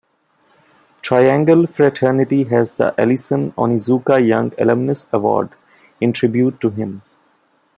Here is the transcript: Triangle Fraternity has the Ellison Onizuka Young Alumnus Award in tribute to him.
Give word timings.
Triangle 1.03 1.67
Fraternity 1.67 2.45
has 2.45 2.73
the 2.73 2.91
Ellison 2.99 3.51
Onizuka 3.51 4.27
Young 4.27 4.51
Alumnus 4.57 5.05
Award 5.13 5.51
in 5.99 6.11
tribute 6.11 6.59
to 6.59 6.71
him. 6.71 7.03